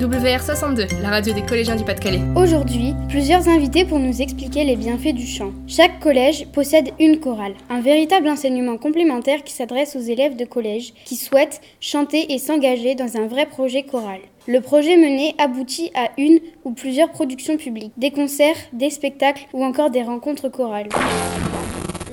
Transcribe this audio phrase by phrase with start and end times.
[0.00, 2.22] WR62, la radio des collégiens du Pas-de-Calais.
[2.34, 5.52] Aujourd'hui, plusieurs invités pour nous expliquer les bienfaits du chant.
[5.66, 10.94] Chaque collège possède une chorale, un véritable enseignement complémentaire qui s'adresse aux élèves de collège
[11.04, 14.20] qui souhaitent chanter et s'engager dans un vrai projet choral.
[14.48, 19.62] Le projet mené aboutit à une ou plusieurs productions publiques, des concerts, des spectacles ou
[19.62, 20.88] encore des rencontres chorales.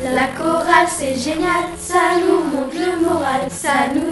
[0.03, 4.06] La chorale c'est génial, ça nous monte le moral, ça nous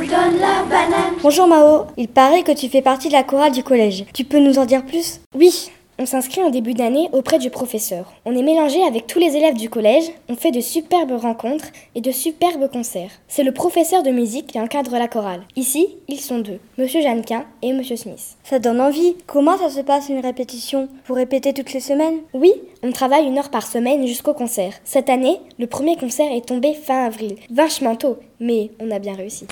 [1.21, 4.05] Bonjour Mao, il paraît que tu fais partie de la chorale du collège.
[4.13, 5.19] Tu peux nous en dire plus?
[5.33, 8.13] Oui, on s'inscrit en début d'année auprès du professeur.
[8.25, 12.01] On est mélangé avec tous les élèves du collège, on fait de superbes rencontres et
[12.01, 13.11] de superbes concerts.
[13.27, 15.43] C'est le professeur de musique qui encadre la chorale.
[15.55, 18.35] Ici, ils sont deux, Monsieur Jeannequin et Monsieur Smith.
[18.43, 19.15] Ça donne envie?
[19.27, 20.89] Comment ça se passe une répétition?
[21.07, 22.19] Vous répétez toutes les semaines?
[22.33, 22.51] Oui,
[22.83, 24.73] on travaille une heure par semaine jusqu'au concert.
[24.83, 27.35] Cette année, le premier concert est tombé fin avril.
[27.49, 29.47] Vachement tôt, mais on a bien réussi.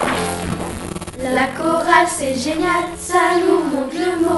[1.23, 3.59] La chorale c'est génial, ça nous
[3.98, 4.32] le moral,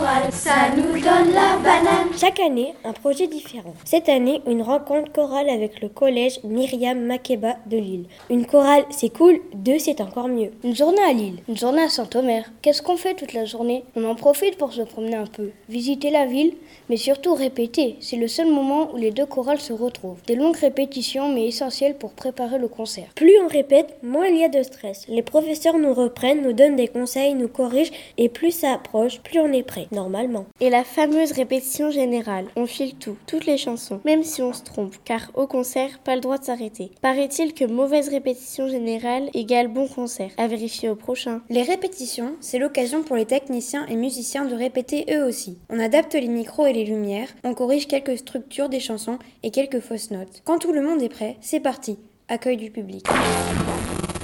[2.25, 3.75] Chaque année, un projet différent.
[3.83, 8.05] Cette année, une rencontre chorale avec le collège Myriam Makeba de Lille.
[8.31, 10.49] Une chorale, c'est cool, deux, c'est encore mieux.
[10.63, 12.51] Une journée à Lille, une journée à Saint-Omer.
[12.63, 13.83] Qu'est-ce qu'on fait toute la journée?
[13.95, 16.55] On en profite pour se promener un peu, visiter la ville,
[16.89, 17.97] mais surtout répéter.
[17.99, 20.23] C'est le seul moment où les deux chorales se retrouvent.
[20.25, 23.09] Des longues répétitions, mais essentielles pour préparer le concert.
[23.13, 25.05] Plus on répète, moins il y a de stress.
[25.09, 29.39] Les professeurs nous reprennent, nous donnent des conseils, nous corrigent, et plus ça approche, plus
[29.39, 30.47] on est prêt, normalement.
[30.59, 32.14] Et la fameuse répétition générale,
[32.55, 36.15] on file tout, toutes les chansons, même si on se trompe, car au concert, pas
[36.15, 36.91] le droit de s'arrêter.
[37.01, 41.41] Paraît-il que mauvaise répétition générale égale bon concert, à vérifier au prochain.
[41.49, 45.57] Les répétitions, c'est l'occasion pour les techniciens et musiciens de répéter eux aussi.
[45.69, 49.79] On adapte les micros et les lumières, on corrige quelques structures des chansons et quelques
[49.79, 50.41] fausses notes.
[50.43, 51.97] Quand tout le monde est prêt, c'est parti.
[52.27, 53.05] Accueil du public.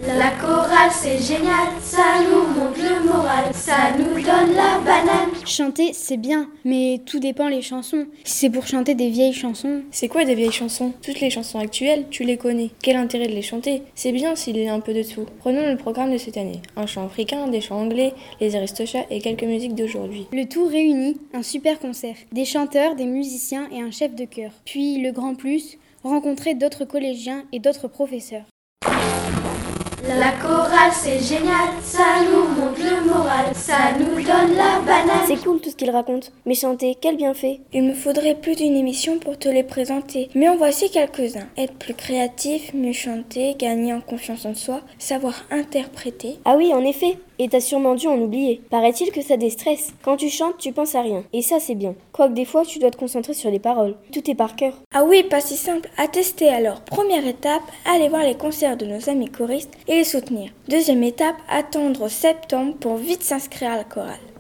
[0.08, 2.41] La chorale c'est génial, ça nous
[3.72, 5.30] ça nous donne la banane.
[5.46, 8.06] Chanter, c'est bien, mais tout dépend les chansons.
[8.26, 9.84] Si c'est pour chanter des vieilles chansons.
[9.92, 10.92] C'est quoi des vieilles chansons?
[11.02, 12.72] Toutes les chansons actuelles, tu les connais.
[12.84, 13.84] Quel intérêt de les chanter?
[13.96, 15.26] C'est bien s'il y a un peu de tout.
[15.40, 16.62] Prenons le programme de cette année.
[16.76, 20.28] Un chant africain, des chants anglais, les aristochats et quelques musiques d'aujourd'hui.
[20.34, 22.16] Le tout réunit un super concert.
[22.34, 24.52] Des chanteurs, des musiciens et un chef de chœur.
[24.66, 28.44] Puis le grand plus, rencontrer d'autres collégiens et d'autres professeurs.
[30.08, 35.26] La chorale c'est génial, ça nous monte le moral, ça nous donne la banane.
[35.28, 38.76] C'est cool tout ce qu'ils racontent, mais chanter, quel bienfait Il me faudrait plus d'une
[38.76, 41.48] émission pour te les présenter, mais en voici quelques-uns.
[41.56, 46.40] Être plus créatif, mieux chanter, gagner en confiance en soi, savoir interpréter.
[46.46, 48.62] Ah oui, en effet, et t'as sûrement dû en oublier.
[48.70, 49.94] Paraît-il que ça déstresse.
[50.04, 51.24] Quand tu chantes, tu penses à rien.
[51.34, 51.96] Et ça, c'est bien.
[52.12, 53.96] Quoique des fois, tu dois te concentrer sur les paroles.
[54.14, 54.76] Tout est par cœur.
[54.94, 55.90] Ah oui, pas si simple.
[55.98, 56.06] À
[56.54, 56.82] alors.
[56.82, 60.52] Première étape, aller voir les concerts de nos amis choristes et les soutenir.
[60.68, 64.22] Deuxième étape, attendre septembre pour vite s'inscrire à la chorale.